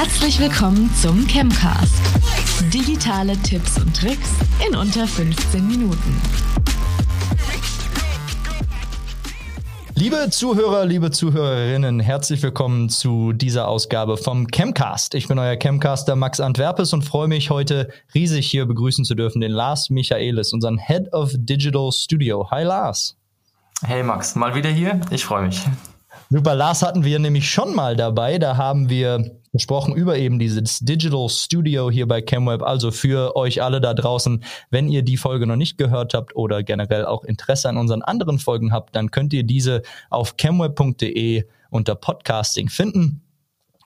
[0.00, 1.92] Herzlich willkommen zum Chemcast.
[2.72, 4.30] Digitale Tipps und Tricks
[4.64, 6.22] in unter 15 Minuten.
[9.96, 15.16] Liebe Zuhörer, liebe Zuhörerinnen, herzlich willkommen zu dieser Ausgabe vom Chemcast.
[15.16, 19.40] Ich bin euer Chemcaster Max Antwerpes und freue mich heute riesig hier begrüßen zu dürfen
[19.40, 22.48] den Lars Michaelis, unseren Head of Digital Studio.
[22.52, 23.16] Hi Lars.
[23.82, 25.00] Hey Max, mal wieder hier.
[25.10, 25.60] Ich freue mich.
[26.30, 28.38] Super, Lars hatten wir nämlich schon mal dabei.
[28.38, 32.62] Da haben wir gesprochen über eben dieses Digital Studio hier bei ChemWeb.
[32.62, 36.62] Also für euch alle da draußen, wenn ihr die Folge noch nicht gehört habt oder
[36.62, 41.94] generell auch Interesse an unseren anderen Folgen habt, dann könnt ihr diese auf chemweb.de unter
[41.94, 43.22] Podcasting finden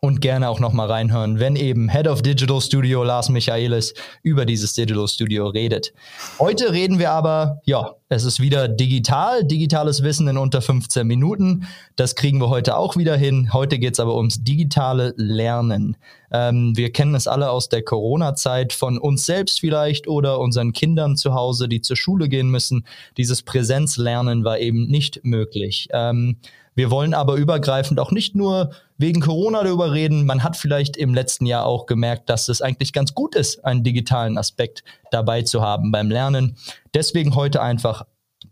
[0.04, 4.44] und gerne auch noch mal reinhören, wenn eben Head of Digital Studio Lars Michaelis über
[4.44, 5.92] dieses Digital Studio redet.
[6.40, 11.68] Heute reden wir aber, ja, es ist wieder digital, digitales Wissen in unter 15 Minuten.
[11.94, 13.52] Das kriegen wir heute auch wieder hin.
[13.52, 15.96] Heute geht es aber ums digitale Lernen.
[16.32, 21.16] Ähm, wir kennen es alle aus der Corona-Zeit von uns selbst vielleicht oder unseren Kindern
[21.16, 22.84] zu Hause, die zur Schule gehen müssen.
[23.18, 25.86] Dieses Präsenzlernen war eben nicht möglich.
[25.92, 26.38] Ähm,
[26.74, 30.24] wir wollen aber übergreifend auch nicht nur wegen Corona darüber reden.
[30.24, 33.82] Man hat vielleicht im letzten Jahr auch gemerkt, dass es eigentlich ganz gut ist, einen
[33.82, 36.56] digitalen Aspekt dabei zu haben beim Lernen.
[36.94, 38.06] Deswegen heute einfach,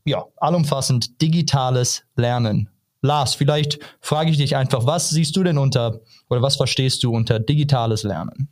[0.05, 2.69] ja, allumfassend digitales Lernen.
[3.03, 7.15] Lars, vielleicht frage ich dich einfach, was siehst du denn unter oder was verstehst du
[7.15, 8.49] unter digitales Lernen?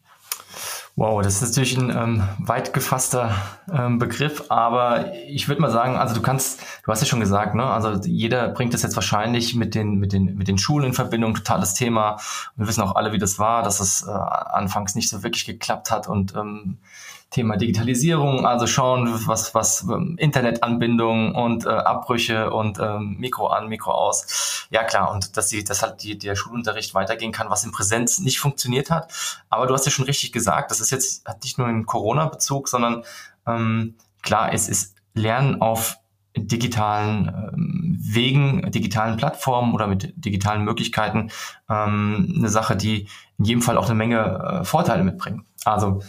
[0.99, 3.31] Wow, das ist natürlich ein ähm, weit gefasster
[3.73, 7.55] ähm, Begriff, aber ich würde mal sagen, also du kannst, du hast ja schon gesagt,
[7.55, 10.95] ne, also jeder bringt das jetzt wahrscheinlich mit den mit den mit den Schulen in
[10.95, 12.17] Verbindung, totales Thema.
[12.57, 15.93] Wir wissen auch alle, wie das war, dass es äh, anfangs nicht so wirklich geklappt
[15.93, 16.79] hat und ähm,
[17.31, 23.69] Thema Digitalisierung, also schauen, was, was ähm, Internetanbindung und äh, Abbrüche und ähm, Mikro an,
[23.69, 24.67] Mikro aus.
[24.71, 28.19] Ja klar, und dass, die, dass halt die, der Schulunterricht weitergehen kann, was in Präsenz
[28.19, 29.13] nicht funktioniert hat.
[29.51, 32.69] Aber du hast ja schon richtig gesagt, das ist jetzt hat nicht nur einen Corona-Bezug,
[32.69, 33.05] sondern
[33.47, 35.99] ähm, klar, es ist Lernen auf
[36.35, 41.31] digitalen ähm, Wegen, digitalen Plattformen oder mit digitalen Möglichkeiten
[41.69, 43.09] ähm, eine Sache, die
[43.39, 45.45] in jedem Fall auch eine Menge äh, Vorteile mitbringt.
[45.65, 46.03] Also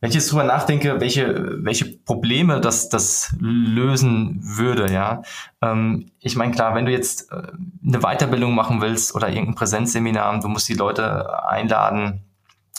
[0.00, 5.22] wenn ich jetzt drüber nachdenke, welche, welche Probleme das, das lösen würde, ja.
[5.60, 7.52] Ähm, ich meine, klar, wenn du jetzt äh,
[7.86, 12.24] eine Weiterbildung machen willst oder irgendein Präsenzseminar, du musst die Leute einladen,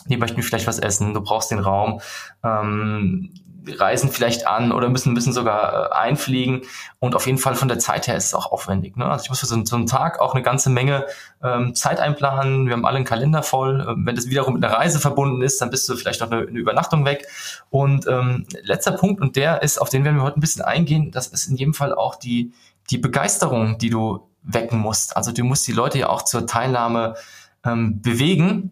[0.07, 2.01] die möchten vielleicht was essen, du brauchst den Raum.
[2.43, 3.31] Ähm,
[3.67, 6.61] reisen vielleicht an oder müssen, müssen sogar äh, einfliegen.
[6.99, 8.97] Und auf jeden Fall von der Zeit her ist es auch aufwendig.
[8.97, 9.05] Ne?
[9.05, 11.05] Also ich muss für so, so einen Tag auch eine ganze Menge
[11.43, 12.67] ähm, Zeit einplanen.
[12.67, 13.85] Wir haben alle einen Kalender voll.
[13.87, 16.47] Ähm, wenn das wiederum mit einer Reise verbunden ist, dann bist du vielleicht noch eine,
[16.47, 17.27] eine Übernachtung weg.
[17.69, 21.11] Und ähm, letzter Punkt, und der ist, auf den werden wir heute ein bisschen eingehen,
[21.11, 22.53] das ist in jedem Fall auch die,
[22.89, 25.15] die Begeisterung, die du wecken musst.
[25.15, 27.15] Also du musst die Leute ja auch zur Teilnahme
[27.63, 28.71] ähm, bewegen.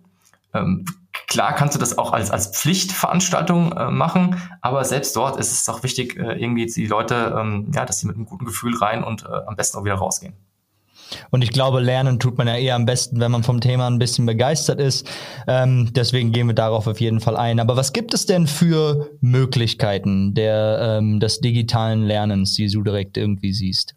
[0.54, 0.86] Ähm,
[1.30, 5.70] Klar kannst du das auch als, als Pflichtveranstaltung äh, machen, aber selbst dort ist es
[5.70, 9.04] auch wichtig, äh, irgendwie die Leute, ähm, ja, dass sie mit einem guten Gefühl rein
[9.04, 10.34] und äh, am besten auch wieder rausgehen.
[11.30, 14.00] Und ich glaube, lernen tut man ja eher am besten, wenn man vom Thema ein
[14.00, 15.10] bisschen begeistert ist.
[15.48, 17.60] Ähm, deswegen gehen wir darauf auf jeden Fall ein.
[17.60, 23.18] Aber was gibt es denn für Möglichkeiten der, ähm, des digitalen Lernens, die du direkt
[23.18, 23.96] irgendwie siehst?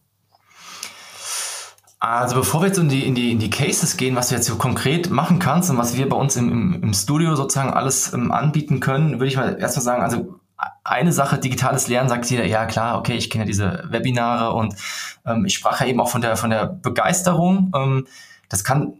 [2.04, 4.48] Also bevor wir jetzt in die, in, die, in die Cases gehen, was du jetzt
[4.48, 8.12] so konkret machen kannst und was wir bei uns im, im, im Studio sozusagen alles
[8.12, 10.40] ähm, anbieten können, würde ich mal erstmal sagen, also
[10.82, 14.74] eine Sache, digitales Lernen, sagt jeder, ja klar, okay, ich kenne ja diese Webinare und
[15.24, 17.70] ähm, ich sprach ja eben auch von der, von der Begeisterung.
[17.72, 18.08] Ähm,
[18.48, 18.94] das kann,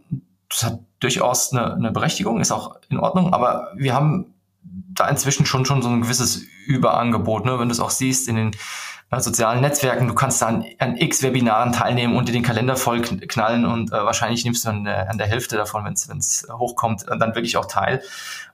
[0.49, 4.33] das hat durchaus eine, eine Berechtigung, ist auch in Ordnung, aber wir haben
[4.63, 7.59] da inzwischen schon, schon so ein gewisses Überangebot, ne?
[7.59, 8.51] wenn du es auch siehst in den
[9.19, 10.07] sozialen Netzwerken.
[10.07, 13.95] Du kannst dann an x Webinaren teilnehmen und dir den Kalender voll knallen und äh,
[13.95, 17.57] wahrscheinlich nimmst du an der, an der Hälfte davon, wenn es hochkommt, äh, dann wirklich
[17.57, 18.01] auch teil.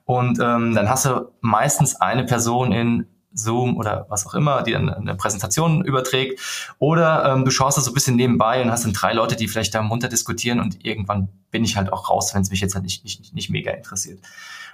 [0.04, 4.72] Und ähm, dann hast du meistens eine Person in Zoom oder was auch immer, die
[4.72, 6.40] dann eine Präsentation überträgt.
[6.78, 9.48] Oder ähm, du schaust das so ein bisschen nebenbei und hast dann drei Leute, die
[9.48, 12.74] vielleicht da munter diskutieren und irgendwann bin ich halt auch raus, wenn es mich jetzt
[12.74, 14.20] halt nicht, nicht, nicht mega interessiert.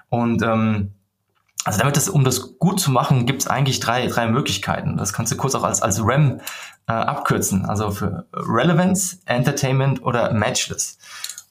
[0.09, 0.93] Und ähm,
[1.67, 4.97] also damit das, um das gut zu machen, gibt es eigentlich drei, drei Möglichkeiten.
[4.97, 6.41] Das kannst du kurz auch als, als REM
[6.87, 7.67] äh, abkürzen.
[7.67, 10.97] Also für Relevance, Entertainment oder Matchless.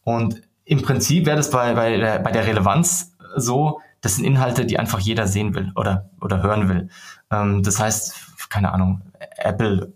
[0.05, 4.65] Und im Prinzip wäre das bei, bei, der, bei der Relevanz so, das sind Inhalte,
[4.65, 6.89] die einfach jeder sehen will oder, oder hören will.
[7.29, 8.15] Ähm, das heißt,
[8.47, 9.01] keine Ahnung,
[9.35, 9.91] Apple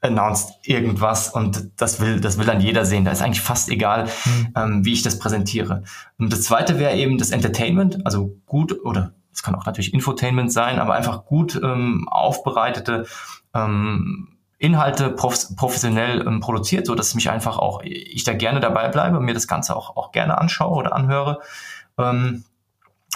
[0.00, 3.04] announced irgendwas und das will, das will dann jeder sehen.
[3.04, 4.48] Da ist eigentlich fast egal, mhm.
[4.56, 5.82] ähm, wie ich das präsentiere.
[6.16, 10.50] Und das zweite wäre eben das Entertainment, also gut oder es kann auch natürlich Infotainment
[10.50, 13.06] sein, aber einfach gut ähm, aufbereitete
[13.54, 18.88] ähm, Inhalte prof professionell ähm, produziert, so dass mich einfach auch ich da gerne dabei
[18.88, 21.40] bleibe, mir das Ganze auch auch gerne anschaue oder anhöre.
[21.98, 22.44] Ähm,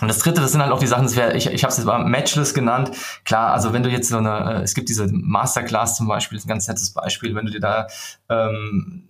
[0.03, 1.79] und das dritte, das sind halt auch die Sachen, das wär, ich, ich habe es
[1.79, 2.91] jetzt mal Matchless genannt.
[3.25, 6.45] Klar, also wenn du jetzt so eine, äh, es gibt diese Masterclass zum Beispiel, das
[6.45, 7.87] ist ein ganz nettes Beispiel, wenn du dir da
[8.29, 9.09] ähm,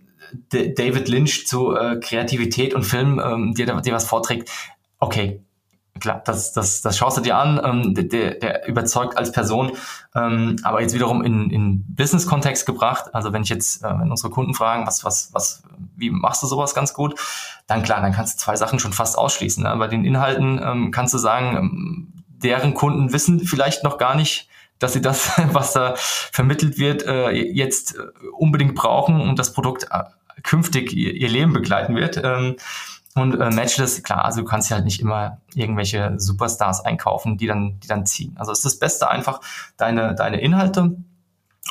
[0.49, 4.49] David Lynch zu äh, Kreativität und Film ähm, dir, dir was vorträgt,
[4.99, 5.41] okay,
[5.99, 9.73] klar, das, das, das schaust du dir an, ähm, der, der überzeugt als Person,
[10.15, 13.13] ähm, aber jetzt wiederum in, in Business-Kontext gebracht.
[13.13, 15.63] Also wenn ich jetzt, äh, wenn unsere Kunden fragen, was, was, was,
[15.95, 17.19] wie machst du sowas ganz gut,
[17.67, 19.63] dann klar, dann kannst du zwei Sachen schon fast ausschließen.
[19.63, 19.75] Ne?
[19.77, 24.49] Bei den Inhalten ähm, kannst du sagen, ähm, deren Kunden wissen vielleicht noch gar nicht,
[24.79, 28.01] dass sie das, was da vermittelt wird, äh, jetzt äh,
[28.37, 30.03] unbedingt brauchen und das Produkt äh,
[30.43, 32.19] künftig ihr, ihr Leben begleiten wird.
[32.23, 32.55] Ähm,
[33.15, 37.47] und äh, Matchless, klar, also du kannst ja halt nicht immer irgendwelche Superstars einkaufen, die
[37.47, 38.35] dann, die dann ziehen.
[38.37, 39.41] Also es ist das Beste einfach,
[39.77, 40.95] deine, deine Inhalte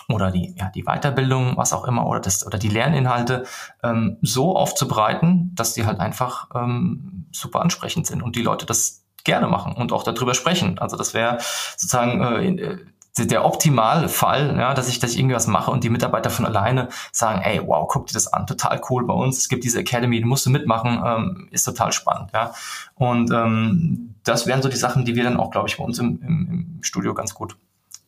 [0.08, 3.44] oder die, ja, die Weiterbildung, was auch immer, oder, das, oder die Lerninhalte
[3.82, 9.04] ähm, so aufzubereiten, dass die halt einfach ähm, super ansprechend sind und die Leute das
[9.24, 10.78] gerne machen und auch darüber sprechen.
[10.78, 11.38] Also das wäre
[11.76, 12.78] sozusagen äh, äh
[13.26, 17.42] der Optimalfall, ja, dass ich, dass ich irgendwas mache und die Mitarbeiter von alleine sagen,
[17.42, 19.38] ey, wow, guck dir das an, total cool bei uns.
[19.38, 22.52] Es gibt diese Academy, die musst du mitmachen, ähm, ist total spannend, ja.
[22.94, 25.98] Und ähm, das wären so die Sachen, die wir dann auch, glaube ich, bei uns
[25.98, 27.56] im, im, im Studio ganz gut,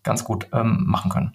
[0.02, 1.32] ganz gut ähm, machen können.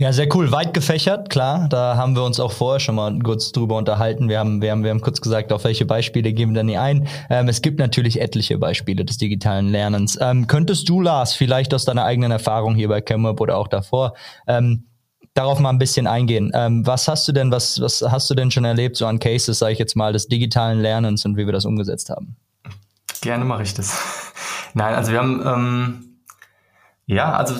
[0.00, 0.50] Ja, sehr cool.
[0.50, 1.68] Weit gefächert, klar.
[1.68, 4.30] Da haben wir uns auch vorher schon mal kurz drüber unterhalten.
[4.30, 6.78] Wir haben, wir haben, wir haben kurz gesagt, auf welche Beispiele gehen wir dann nie
[6.78, 7.06] ein.
[7.28, 10.16] Ähm, es gibt natürlich etliche Beispiele des digitalen Lernens.
[10.18, 14.14] Ähm, könntest du, Lars, vielleicht aus deiner eigenen Erfahrung hier bei ChemWeb oder auch davor,
[14.46, 14.86] ähm,
[15.34, 16.50] darauf mal ein bisschen eingehen.
[16.54, 19.58] Ähm, was hast du denn, was, was hast du denn schon erlebt, so an Cases,
[19.58, 22.36] sage ich jetzt mal, des digitalen Lernens und wie wir das umgesetzt haben?
[23.20, 23.98] Gerne mache ich das.
[24.72, 26.09] Nein, also wir haben, ähm,
[27.14, 27.56] ja, also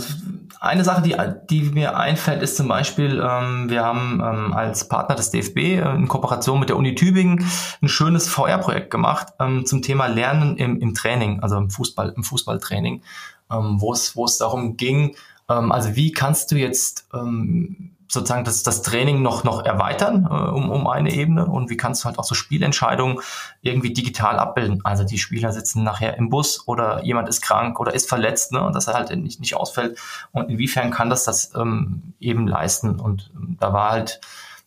[0.61, 1.17] eine Sache, die,
[1.49, 5.95] die mir einfällt, ist zum Beispiel, ähm, wir haben ähm, als Partner des DFB äh,
[5.95, 7.45] in Kooperation mit der Uni Tübingen
[7.83, 12.23] ein schönes VR-Projekt gemacht ähm, zum Thema Lernen im, im Training, also im Fußball, im
[12.23, 13.03] Fußballtraining,
[13.51, 15.17] ähm, wo es wo es darum ging,
[15.51, 20.35] ähm, also wie kannst du jetzt ähm, sozusagen das, das Training noch, noch erweitern äh,
[20.35, 21.47] um, um eine Ebene?
[21.47, 23.21] Und wie kannst du halt auch so Spielentscheidungen
[23.63, 24.81] irgendwie digital abbilden.
[24.85, 28.71] Also die Spieler sitzen nachher im Bus oder jemand ist krank oder ist verletzt ne,
[28.73, 29.99] dass er halt nicht, nicht ausfällt.
[30.33, 33.01] Und inwiefern kann das das ähm, eben leisten?
[33.01, 34.21] Und ähm, da war halt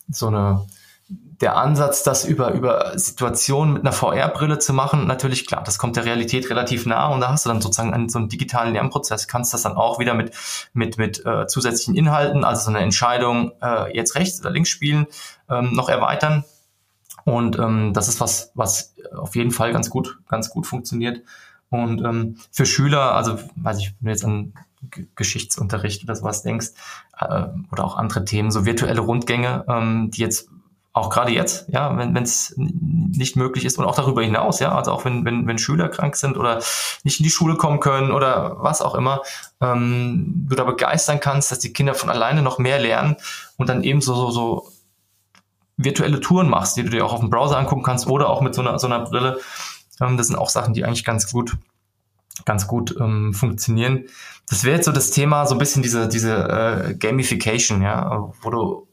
[0.08, 0.66] so eine
[1.08, 5.96] der Ansatz, das über, über Situationen mit einer VR-Brille zu machen, natürlich klar, das kommt
[5.96, 9.28] der Realität relativ nah und da hast du dann sozusagen einen, so einen digitalen Lernprozess,
[9.28, 10.32] kannst das dann auch wieder mit,
[10.72, 15.06] mit, mit äh, zusätzlichen Inhalten, also so eine Entscheidung, äh, jetzt rechts oder links spielen,
[15.50, 16.44] ähm, noch erweitern.
[17.24, 21.22] Und ähm, das ist was, was auf jeden Fall ganz gut, ganz gut funktioniert.
[21.70, 24.52] Und ähm, für Schüler, also weiß ich, wenn du jetzt an
[25.16, 26.68] Geschichtsunterricht oder sowas denkst,
[27.18, 30.48] äh, oder auch andere Themen, so virtuelle Rundgänge, ähm, die jetzt
[30.94, 34.92] auch gerade jetzt, ja, wenn es nicht möglich ist und auch darüber hinaus, ja, also
[34.92, 36.62] auch wenn, wenn, wenn Schüler krank sind oder
[37.02, 39.20] nicht in die Schule kommen können oder was auch immer,
[39.60, 43.16] ähm, du da begeistern kannst, dass die Kinder von alleine noch mehr lernen
[43.56, 44.68] und dann eben so, so, so
[45.76, 48.54] virtuelle Touren machst, die du dir auch auf dem Browser angucken kannst oder auch mit
[48.54, 49.40] so einer, so einer Brille.
[50.00, 51.56] Ähm, das sind auch Sachen, die eigentlich ganz gut,
[52.44, 54.04] ganz gut ähm, funktionieren.
[54.48, 58.50] Das wäre jetzt so das Thema, so ein bisschen diese, diese äh, Gamification, ja, wo
[58.50, 58.86] du,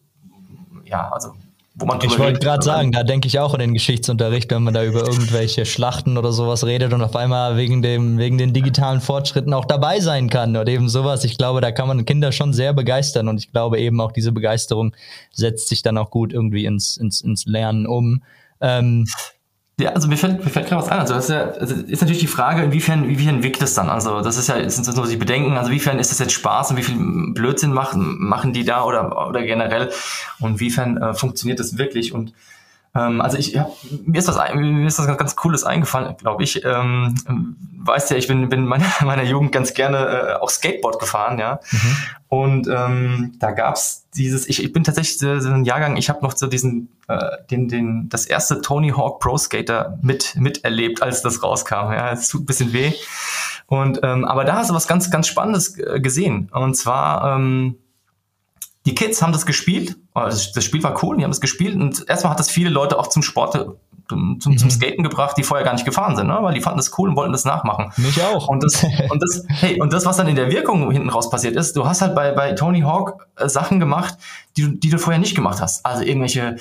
[0.84, 1.36] ja, also
[1.74, 4.74] wo man Ich wollte gerade sagen, da denke ich auch an den Geschichtsunterricht, wenn man
[4.74, 9.00] da über irgendwelche Schlachten oder sowas redet und auf einmal wegen dem, wegen den digitalen
[9.00, 11.24] Fortschritten auch dabei sein kann oder eben sowas.
[11.24, 14.34] Ich glaube, da kann man Kinder schon sehr begeistern und ich glaube eben auch diese
[14.34, 14.94] Begeisterung
[15.32, 18.22] setzt sich dann auch gut irgendwie ins, ins, ins Lernen um.
[18.60, 19.06] Ähm,
[19.80, 21.00] ja, also mir fällt, mir fällt gerade was ein.
[21.00, 23.90] Also das ist, ja, also ist natürlich die Frage, inwiefern, inwiefern wirkt es dann?
[23.90, 26.72] Also das ist ja, das sind so die Bedenken, also inwiefern ist das jetzt Spaß
[26.72, 26.98] und wie viel
[27.34, 29.90] Blödsinn machen, machen die da oder, oder generell
[30.40, 32.14] und inwiefern äh, funktioniert das wirklich?
[32.14, 32.34] Und
[32.94, 33.70] ähm, also ich, ja,
[34.06, 36.64] mir ist was, mir ist was ganz, ganz Cooles eingefallen, glaube ich.
[36.66, 37.16] Ähm,
[37.78, 41.60] weißt ja, ich bin, bin meiner, meiner Jugend ganz gerne äh, auch Skateboard gefahren, ja.
[41.72, 41.98] Mhm.
[42.28, 46.22] Und ähm, da gab's dieses, ich, ich bin tatsächlich so, so ein Jahrgang, ich habe
[46.22, 51.22] noch so diesen, äh, den, den, das erste Tony Hawk Pro Skater mit miterlebt, als
[51.22, 51.94] das rauskam.
[51.94, 52.94] Ja, es tut ein bisschen weh.
[53.68, 56.50] Und ähm, aber da hast du was ganz, ganz Spannendes äh, gesehen.
[56.52, 57.78] Und zwar ähm,
[58.86, 62.08] die Kids haben das gespielt, das, das Spiel war cool, die haben es gespielt und
[62.10, 63.54] erstmal hat das viele Leute auch zum Sport,
[64.12, 64.70] zum, zum, mhm.
[64.70, 66.38] Skaten gebracht, die vorher gar nicht gefahren sind, ne?
[66.42, 67.92] weil die fanden das cool und wollten das nachmachen.
[67.98, 68.48] Mich auch.
[68.48, 71.56] Und das, und das, hey, und das, was dann in der Wirkung hinten raus passiert
[71.56, 74.18] ist, du hast halt bei, bei Tony Hawk äh, Sachen gemacht,
[74.58, 75.86] die, du die du vorher nicht gemacht hast.
[75.86, 76.58] Also irgendwelche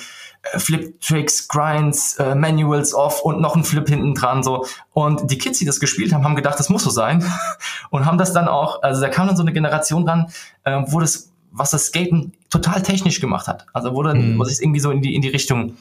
[0.53, 4.65] äh, Flip-Tricks, Grinds, äh, Manuals off und noch ein Flip hinten dran so.
[4.93, 7.25] Und die Kids, die das gespielt haben, haben gedacht, das muss so sein
[7.89, 10.27] und haben das dann auch, also da kam dann so eine Generation ran,
[10.63, 13.65] äh, wo das was das Skaten total technisch gemacht hat.
[13.73, 14.39] Also wo dann, mhm.
[14.39, 15.77] wo sich irgendwie so in die, in die Richtung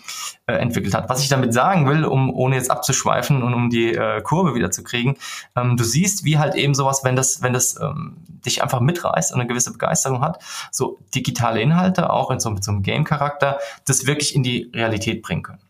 [0.46, 1.08] äh, entwickelt hat.
[1.08, 4.70] Was ich damit sagen will, um ohne jetzt abzuschweifen und um die äh, Kurve wieder
[4.70, 5.16] zu kriegen,
[5.56, 9.32] ähm, du siehst, wie halt eben sowas, wenn das, wenn das ähm, dich einfach mitreißt
[9.32, 13.58] und eine gewisse Begeisterung hat, so digitale Inhalte, auch in so, mit so einem Game-Charakter,
[13.86, 15.60] das wirklich in die Realität bringen können.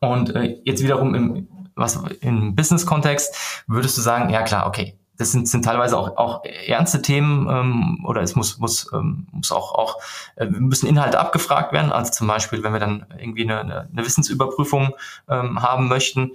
[0.00, 5.32] Und äh, jetzt wiederum im, was, im Business-Kontext würdest du sagen, ja klar, okay, das
[5.32, 9.74] sind, sind teilweise auch, auch ernste Themen ähm, oder es muss, muss, ähm, muss auch,
[9.74, 9.98] auch
[10.36, 11.92] äh, müssen Inhalte abgefragt werden.
[11.92, 14.94] Also zum Beispiel, wenn wir dann irgendwie eine, eine, eine Wissensüberprüfung
[15.28, 16.32] ähm, haben möchten.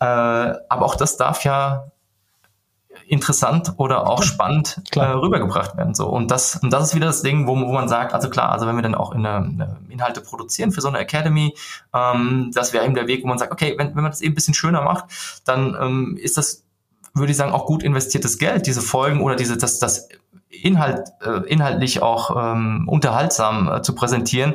[0.00, 1.86] Äh, aber auch das darf ja
[3.06, 5.94] interessant oder auch spannend äh, rübergebracht werden.
[5.94, 6.08] So.
[6.08, 8.66] Und das, und das ist wieder das Ding, wo, wo man sagt, also klar, also
[8.66, 11.54] wenn wir dann auch in eine, eine Inhalte produzieren für so eine Academy,
[11.94, 14.32] ähm, das wäre eben der Weg, wo man sagt, okay, wenn, wenn man das eben
[14.32, 15.06] ein bisschen schöner macht,
[15.44, 16.64] dann ähm, ist das
[17.14, 20.08] würde ich sagen, auch gut investiertes Geld, diese Folgen oder diese, das, das
[20.48, 24.54] Inhalt, äh, inhaltlich auch ähm, unterhaltsam äh, zu präsentieren,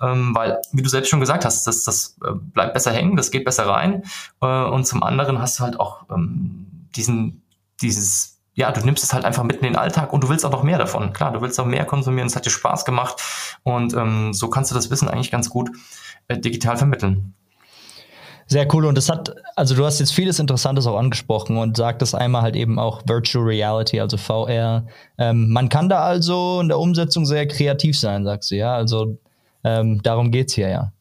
[0.00, 3.30] ähm, weil, wie du selbst schon gesagt hast, das, das äh, bleibt besser hängen, das
[3.30, 4.02] geht besser rein
[4.40, 7.42] äh, und zum anderen hast du halt auch ähm, diesen,
[7.80, 10.50] dieses, ja, du nimmst es halt einfach mitten in den Alltag und du willst auch
[10.50, 11.12] noch mehr davon.
[11.12, 13.22] Klar, du willst auch mehr konsumieren, es hat dir Spaß gemacht
[13.62, 15.70] und ähm, so kannst du das Wissen eigentlich ganz gut
[16.28, 17.34] äh, digital vermitteln.
[18.52, 18.84] Sehr cool.
[18.84, 22.54] Und das hat, also du hast jetzt vieles Interessantes auch angesprochen und sagtest einmal halt
[22.54, 24.84] eben auch Virtual Reality, also VR.
[25.16, 28.74] Ähm, man kann da also in der Umsetzung sehr kreativ sein, sagst du, ja.
[28.74, 29.16] Also
[29.64, 30.92] ähm, darum geht's hier, ja.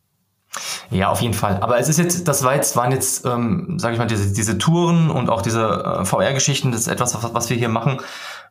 [0.92, 1.58] Ja, auf jeden Fall.
[1.60, 4.58] Aber es ist jetzt, das war jetzt, waren jetzt, ähm, sage ich mal, diese, diese
[4.58, 8.00] Touren und auch diese äh, VR-Geschichten, das ist etwas, was, was wir hier machen.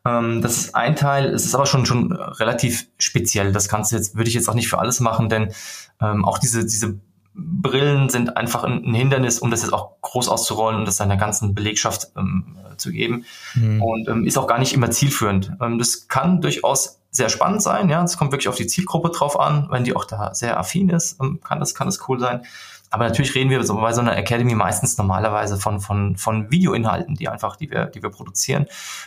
[0.05, 3.53] Ähm, das ist ein Teil, es ist aber schon schon relativ speziell.
[3.53, 5.55] Das kannst du jetzt, würde ich jetzt auch nicht für alles machen, denn
[6.03, 7.01] ähm, auch diese, diese
[7.41, 11.55] Brillen sind einfach ein, Hindernis, um das jetzt auch groß auszurollen und das seiner ganzen
[11.55, 13.25] Belegschaft ähm, zu geben.
[13.55, 13.83] Mhm.
[13.83, 15.53] Und ähm, ist auch gar nicht immer zielführend.
[15.61, 18.03] Ähm, das kann durchaus sehr spannend sein, ja.
[18.05, 19.69] Es kommt wirklich auf die Zielgruppe drauf an.
[19.71, 22.43] Wenn die auch da sehr affin ist, ähm, kann das, kann das cool sein.
[22.91, 27.29] Aber natürlich reden wir bei so einer Academy meistens normalerweise von, von, von Videoinhalten, die
[27.29, 28.67] einfach, die wir, die wir produzieren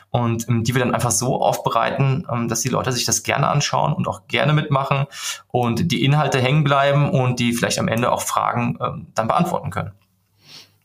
[0.10, 3.48] und ähm, die wir dann einfach so aufbereiten, ähm, dass die Leute sich das gerne
[3.48, 5.06] anschauen und auch gerne mitmachen
[5.50, 9.70] und die Inhalte hängen bleiben und die vielleicht am Ende auch Fragen ähm, dann beantworten
[9.70, 9.92] können.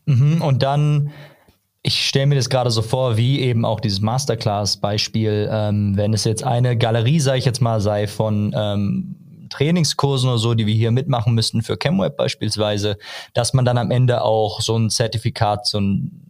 [0.05, 1.11] Mhm, und dann
[1.81, 6.25] ich stelle mir das gerade so vor, wie eben auch dieses Masterclass-Beispiel, ähm, wenn es
[6.25, 9.15] jetzt eine Galerie, sage ich jetzt mal, sei von ähm,
[9.49, 12.97] Trainingskursen oder so, die wir hier mitmachen müssten für ChemWeb beispielsweise,
[13.33, 16.28] dass man dann am Ende auch so ein Zertifikat, so ein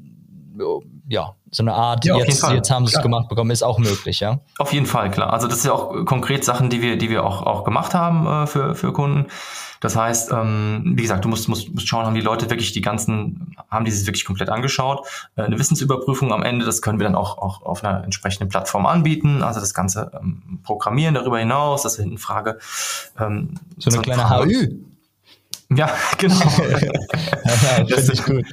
[1.08, 4.20] ja, so eine Art, ja, jetzt, jetzt haben sie es gemacht bekommen, ist auch möglich,
[4.20, 4.40] ja?
[4.58, 5.34] Auf jeden Fall, klar.
[5.34, 8.28] Also das ist ja auch konkret Sachen, die wir, die wir auch, auch gemacht haben
[8.28, 9.28] äh, für, für Kunden.
[9.80, 12.82] Das heißt, ähm, wie gesagt, du musst, musst, musst schauen, haben die Leute wirklich die
[12.82, 15.08] ganzen, haben die sich wirklich komplett angeschaut.
[15.36, 18.86] Äh, eine Wissensüberprüfung am Ende, das können wir dann auch, auch auf einer entsprechenden Plattform
[18.86, 19.42] anbieten.
[19.42, 22.60] Also das Ganze ähm, programmieren darüber hinaus, das ist eine Frage.
[23.18, 24.30] Ähm, so eine so kleine.
[24.30, 24.70] HÜ.
[25.74, 26.36] Ja, genau.
[27.78, 28.46] ja, das ist gut.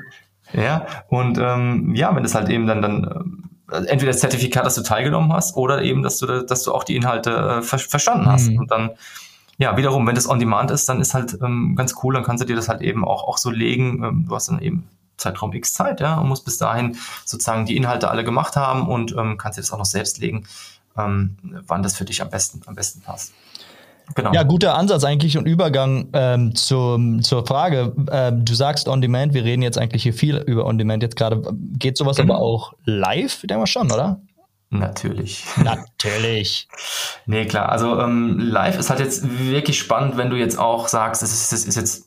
[0.52, 4.74] Ja, und ähm, ja, wenn das halt eben dann, dann äh, entweder das Zertifikat, dass
[4.74, 8.26] du teilgenommen hast, oder eben, dass du, dass du auch die Inhalte äh, ver verstanden
[8.26, 8.48] hast.
[8.50, 8.58] Mhm.
[8.58, 8.90] Und dann,
[9.58, 12.42] ja, wiederum, wenn das on demand ist, dann ist halt ähm, ganz cool, dann kannst
[12.42, 14.02] du dir das halt eben auch, auch so legen.
[14.04, 17.76] Ähm, du hast dann eben Zeitraum X Zeit, ja, und musst bis dahin sozusagen die
[17.76, 20.46] Inhalte alle gemacht haben und ähm, kannst dir das auch noch selbst legen,
[20.96, 21.36] ähm,
[21.66, 23.32] wann das für dich am besten, am besten passt.
[24.14, 24.32] Genau.
[24.32, 27.92] Ja, guter Ansatz eigentlich und Übergang ähm, zum, zur Frage.
[28.10, 31.16] Ähm, du sagst On Demand, wir reden jetzt eigentlich hier viel über On Demand jetzt
[31.16, 31.42] gerade.
[31.78, 32.30] Geht sowas mhm.
[32.30, 33.42] aber auch live?
[33.42, 34.20] Denken wir schon, oder?
[34.70, 35.44] Natürlich.
[35.62, 36.68] Natürlich.
[37.26, 37.68] nee, klar.
[37.68, 41.52] Also ähm, live ist halt jetzt wirklich spannend, wenn du jetzt auch sagst, es ist,
[41.52, 42.06] es ist jetzt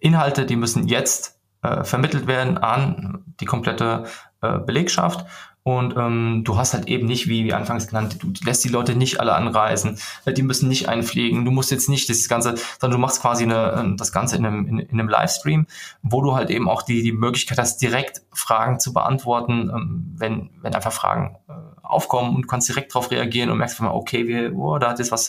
[0.00, 4.04] Inhalte, die müssen jetzt äh, vermittelt werden an die komplette
[4.40, 5.26] äh, Belegschaft
[5.62, 8.94] und ähm, du hast halt eben nicht, wie, wie anfangs genannt, du lässt die Leute
[8.94, 12.98] nicht alle anreisen, äh, die müssen nicht einfliegen, du musst jetzt nicht das Ganze, sondern
[12.98, 15.66] du machst quasi eine, ähm, das Ganze in einem, in, in einem Livestream,
[16.02, 20.50] wo du halt eben auch die, die Möglichkeit hast, direkt Fragen zu beantworten, ähm, wenn,
[20.62, 21.52] wenn einfach Fragen äh,
[21.82, 25.12] aufkommen und kannst direkt darauf reagieren und merkst mal, okay, wir, oh, da hat jetzt
[25.12, 25.28] was,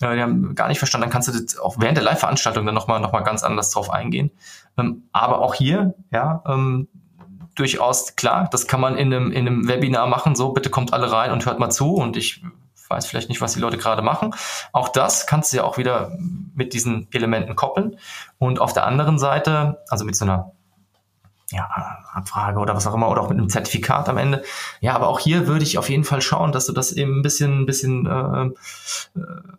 [0.00, 2.76] äh, wir haben gar nicht verstanden, dann kannst du das auch während der Live-Veranstaltung dann
[2.76, 4.30] nochmal noch mal ganz anders drauf eingehen.
[4.76, 6.86] Ähm, aber auch hier, ja, ähm,
[7.58, 11.10] durchaus klar, das kann man in einem, in einem Webinar machen, so bitte kommt alle
[11.10, 12.42] rein und hört mal zu und ich
[12.88, 14.34] weiß vielleicht nicht, was die Leute gerade machen.
[14.72, 16.16] Auch das kannst du ja auch wieder
[16.54, 17.98] mit diesen Elementen koppeln.
[18.38, 20.52] Und auf der anderen Seite, also mit so einer
[21.50, 21.66] ja,
[22.12, 24.42] Abfrage oder was auch immer oder auch mit einem Zertifikat am Ende.
[24.80, 27.22] Ja, aber auch hier würde ich auf jeden Fall schauen, dass du das eben ein
[27.22, 28.50] bisschen, ein bisschen äh,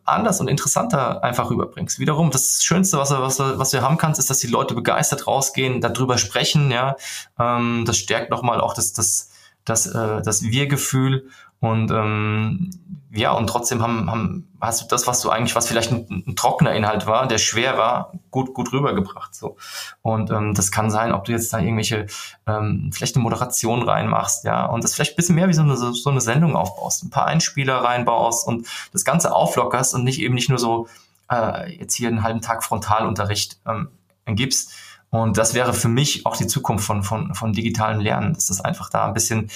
[0.05, 1.97] anders und interessanter einfach rüberbringst.
[1.97, 5.81] Wiederum, das Schönste, was, was, was du haben kannst, ist, dass die Leute begeistert rausgehen,
[5.81, 6.69] darüber sprechen.
[6.69, 6.95] Ja,
[7.39, 9.31] ähm, das stärkt nochmal auch das, das,
[9.65, 11.29] das, äh, das Wir-Gefühl
[11.59, 12.71] Und ähm,
[13.11, 16.35] ja, und trotzdem haben, haben, hast du das, was du eigentlich, was vielleicht ein, ein
[16.35, 19.33] trockener Inhalt war, der schwer war, gut, gut rübergebracht.
[19.33, 19.57] So.
[20.01, 22.05] Und ähm, das kann sein, ob du jetzt da irgendwelche
[22.45, 25.75] ähm, vielleicht eine Moderation reinmachst, ja, und das vielleicht ein bisschen mehr wie so eine,
[25.75, 30.35] so, eine Sendung aufbaust, ein paar Einspieler reinbaust und das Ganze auflockerst und nicht eben
[30.35, 30.87] nicht nur so
[31.31, 33.89] äh, jetzt hier einen halben Tag Frontalunterricht ähm,
[34.27, 34.71] gibst.
[35.09, 38.61] Und das wäre für mich auch die Zukunft von, von, von digitalen Lernen, dass das
[38.61, 39.49] einfach da ein bisschen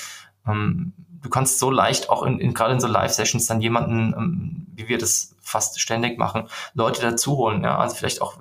[0.48, 0.94] ähm,
[1.24, 4.88] du kannst so leicht auch in, in gerade in so Live-Sessions dann jemanden, ähm, wie
[4.88, 7.64] wir das fast ständig machen, Leute dazu holen.
[7.64, 7.80] Ja?
[7.80, 8.38] Also vielleicht auch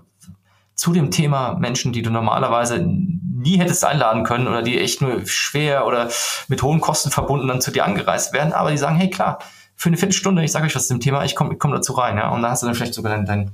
[0.74, 5.26] zu dem Thema Menschen, die du normalerweise nie hättest einladen können oder die echt nur
[5.26, 6.10] schwer oder
[6.48, 9.38] mit hohen Kosten verbunden dann zu dir angereist werden, aber die sagen, hey klar,
[9.76, 12.30] für eine Viertelstunde, ich sage euch was zum Thema, ich komme komm dazu rein, ja.
[12.30, 13.50] Und da hast du dann vielleicht sogar deinen dein,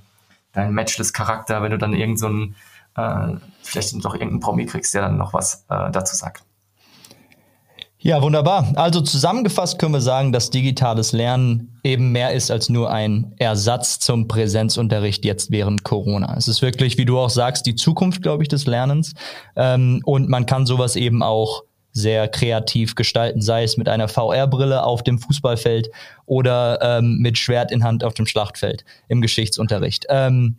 [0.53, 2.55] dein Matchless-Charakter, wenn du dann irgendeinen
[2.95, 6.45] so äh, vielleicht doch irgendeinen Promi kriegst, der dann noch was äh, dazu sagt.
[8.01, 8.73] Ja, wunderbar.
[8.77, 13.99] Also zusammengefasst können wir sagen, dass digitales Lernen eben mehr ist als nur ein Ersatz
[13.99, 16.37] zum Präsenzunterricht jetzt während Corona.
[16.37, 19.15] Es ist wirklich, wie du auch sagst, die Zukunft, glaube ich, des Lernens.
[19.57, 21.65] Ähm, und man kann sowas eben auch
[21.99, 25.91] sehr kreativ gestalten, sei es mit einer VR-Brille auf dem Fußballfeld
[26.27, 30.07] oder ähm, mit Schwert in Hand auf dem Schlachtfeld im Geschichtsunterricht.
[30.09, 30.57] Ähm,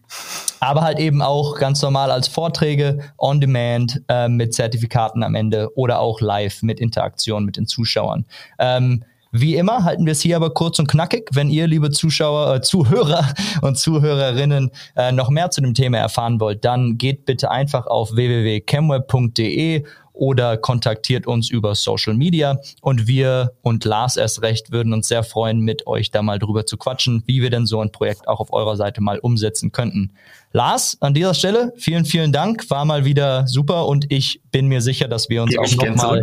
[0.59, 5.75] aber halt eben auch ganz normal als Vorträge on demand äh, mit Zertifikaten am Ende
[5.75, 8.25] oder auch live mit Interaktion mit den Zuschauern.
[8.59, 11.29] Ähm, wie immer halten wir es hier aber kurz und knackig.
[11.33, 13.27] Wenn ihr, liebe Zuschauer, äh, Zuhörer
[13.61, 18.15] und Zuhörerinnen, äh, noch mehr zu dem Thema erfahren wollt, dann geht bitte einfach auf
[18.15, 19.83] www.chemweb.de
[20.19, 22.59] oder kontaktiert uns über Social Media.
[22.81, 26.65] Und wir und Lars erst recht würden uns sehr freuen, mit euch da mal drüber
[26.65, 30.11] zu quatschen, wie wir denn so ein Projekt auch auf eurer Seite mal umsetzen könnten.
[30.51, 32.69] Lars, an dieser Stelle vielen, vielen Dank.
[32.69, 36.21] War mal wieder super und ich bin mir sicher, dass wir uns Gebe auch nochmal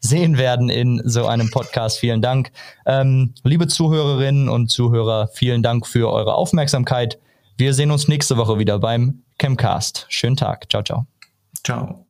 [0.00, 1.98] sehen werden in so einem Podcast.
[1.98, 2.50] Vielen Dank.
[2.86, 7.18] Ähm, liebe Zuhörerinnen und Zuhörer, vielen Dank für eure Aufmerksamkeit.
[7.56, 10.06] Wir sehen uns nächste Woche wieder beim Chemcast.
[10.08, 10.70] Schönen Tag.
[10.70, 11.06] Ciao, ciao.
[11.64, 12.07] Ciao.